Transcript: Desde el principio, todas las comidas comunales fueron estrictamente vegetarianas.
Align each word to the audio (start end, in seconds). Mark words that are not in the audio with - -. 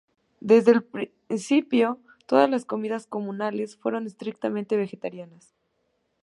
Desde 0.39 0.71
el 0.71 0.81
principio, 0.83 1.99
todas 2.25 2.49
las 2.49 2.65
comidas 2.65 3.05
comunales 3.05 3.77
fueron 3.77 4.07
estrictamente 4.07 4.75
vegetarianas. 4.75 5.53